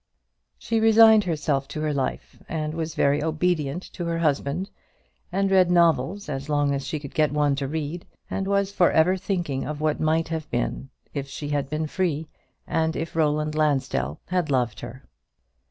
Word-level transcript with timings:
She 0.57 0.79
resigned 0.79 1.25
herself 1.25 1.67
to 1.67 1.81
her 1.81 1.93
life, 1.93 2.41
and 2.49 2.73
was 2.73 2.95
very 2.95 3.21
obedient 3.23 3.83
to 3.93 4.05
her 4.05 4.17
husband, 4.17 4.71
and 5.31 5.51
read 5.51 5.69
novels 5.69 6.27
as 6.27 6.49
long 6.49 6.73
as 6.73 6.87
she 6.87 6.99
could 6.99 7.13
get 7.13 7.31
one 7.31 7.55
to 7.57 7.67
read, 7.67 8.07
and 8.27 8.47
was 8.47 8.71
for 8.71 8.89
ever 8.89 9.15
thinking 9.15 9.63
of 9.67 9.79
what 9.79 9.99
might 9.99 10.29
have 10.29 10.49
been 10.49 10.89
if 11.13 11.27
she 11.27 11.49
had 11.49 11.69
been 11.69 11.85
free, 11.85 12.27
and 12.65 12.95
if 12.95 13.15
Roland 13.15 13.53
Lansdell 13.53 14.19
had 14.25 14.49
loved 14.49 14.79
her. 14.79 15.03